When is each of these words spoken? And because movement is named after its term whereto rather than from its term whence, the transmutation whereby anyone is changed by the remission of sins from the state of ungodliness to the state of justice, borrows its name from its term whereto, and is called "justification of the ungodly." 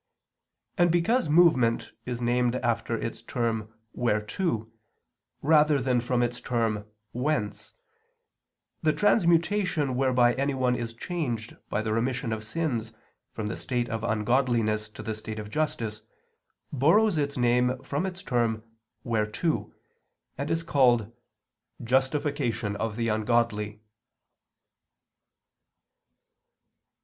And 0.79 0.89
because 0.91 1.29
movement 1.29 1.91
is 2.07 2.23
named 2.23 2.55
after 2.55 2.97
its 2.97 3.21
term 3.21 3.71
whereto 3.93 4.71
rather 5.43 5.79
than 5.79 6.01
from 6.01 6.23
its 6.23 6.41
term 6.41 6.87
whence, 7.11 7.75
the 8.81 8.93
transmutation 8.93 9.93
whereby 9.95 10.33
anyone 10.33 10.75
is 10.75 10.95
changed 10.95 11.55
by 11.69 11.83
the 11.83 11.93
remission 11.93 12.33
of 12.33 12.43
sins 12.43 12.93
from 13.31 13.47
the 13.47 13.55
state 13.55 13.89
of 13.91 14.03
ungodliness 14.03 14.89
to 14.89 15.03
the 15.03 15.13
state 15.13 15.37
of 15.37 15.51
justice, 15.51 16.01
borrows 16.73 17.19
its 17.19 17.37
name 17.37 17.77
from 17.83 18.07
its 18.07 18.23
term 18.23 18.63
whereto, 19.03 19.71
and 20.35 20.49
is 20.49 20.63
called 20.63 21.11
"justification 21.83 22.75
of 22.77 22.95
the 22.95 23.07
ungodly." 23.09 23.83